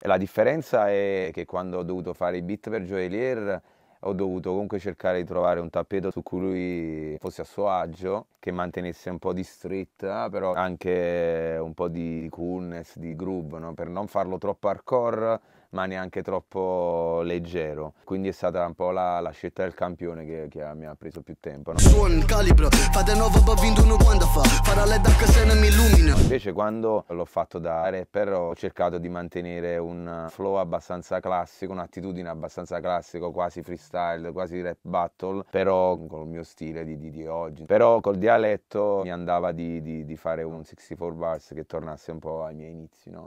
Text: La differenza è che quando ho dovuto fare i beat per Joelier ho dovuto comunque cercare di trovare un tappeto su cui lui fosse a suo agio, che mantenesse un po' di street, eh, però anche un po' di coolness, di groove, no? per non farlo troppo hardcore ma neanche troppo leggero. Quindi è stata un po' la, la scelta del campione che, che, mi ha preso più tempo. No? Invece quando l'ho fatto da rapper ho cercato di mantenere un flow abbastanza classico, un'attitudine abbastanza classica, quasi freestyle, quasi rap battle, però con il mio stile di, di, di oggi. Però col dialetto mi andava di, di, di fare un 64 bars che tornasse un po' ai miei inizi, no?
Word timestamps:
La 0.00 0.18
differenza 0.18 0.90
è 0.90 1.30
che 1.32 1.44
quando 1.44 1.78
ho 1.78 1.82
dovuto 1.82 2.12
fare 2.12 2.36
i 2.36 2.42
beat 2.42 2.68
per 2.68 2.82
Joelier 2.82 3.62
ho 4.00 4.12
dovuto 4.12 4.50
comunque 4.50 4.78
cercare 4.78 5.18
di 5.18 5.24
trovare 5.24 5.58
un 5.58 5.70
tappeto 5.70 6.10
su 6.10 6.22
cui 6.22 6.40
lui 6.40 7.16
fosse 7.18 7.40
a 7.40 7.44
suo 7.44 7.68
agio, 7.70 8.26
che 8.38 8.52
mantenesse 8.52 9.10
un 9.10 9.18
po' 9.18 9.32
di 9.32 9.42
street, 9.42 10.02
eh, 10.02 10.28
però 10.30 10.52
anche 10.52 11.58
un 11.60 11.74
po' 11.74 11.88
di 11.88 12.28
coolness, 12.30 12.96
di 12.98 13.16
groove, 13.16 13.58
no? 13.58 13.74
per 13.74 13.88
non 13.88 14.06
farlo 14.06 14.38
troppo 14.38 14.68
hardcore 14.68 15.40
ma 15.70 15.86
neanche 15.86 16.22
troppo 16.22 17.20
leggero. 17.22 17.94
Quindi 18.04 18.28
è 18.28 18.32
stata 18.32 18.64
un 18.64 18.74
po' 18.74 18.90
la, 18.90 19.20
la 19.20 19.30
scelta 19.30 19.62
del 19.62 19.74
campione 19.74 20.24
che, 20.24 20.46
che, 20.48 20.64
mi 20.74 20.86
ha 20.86 20.94
preso 20.94 21.22
più 21.22 21.36
tempo. 21.40 21.72
No? 21.72 21.78
Invece 26.36 26.52
quando 26.52 27.06
l'ho 27.08 27.24
fatto 27.24 27.58
da 27.58 27.88
rapper 27.88 28.30
ho 28.34 28.54
cercato 28.54 28.98
di 28.98 29.08
mantenere 29.08 29.78
un 29.78 30.26
flow 30.28 30.56
abbastanza 30.56 31.18
classico, 31.18 31.72
un'attitudine 31.72 32.28
abbastanza 32.28 32.78
classica, 32.78 33.26
quasi 33.30 33.62
freestyle, 33.62 34.32
quasi 34.32 34.60
rap 34.60 34.76
battle, 34.82 35.44
però 35.50 35.96
con 35.96 36.24
il 36.24 36.28
mio 36.28 36.42
stile 36.42 36.84
di, 36.84 36.98
di, 36.98 37.08
di 37.08 37.26
oggi. 37.26 37.64
Però 37.64 38.00
col 38.00 38.18
dialetto 38.18 39.00
mi 39.02 39.10
andava 39.10 39.52
di, 39.52 39.80
di, 39.80 40.04
di 40.04 40.16
fare 40.16 40.42
un 40.42 40.62
64 40.62 41.16
bars 41.16 41.52
che 41.54 41.64
tornasse 41.64 42.10
un 42.10 42.18
po' 42.18 42.44
ai 42.44 42.54
miei 42.54 42.72
inizi, 42.72 43.08
no? 43.08 43.24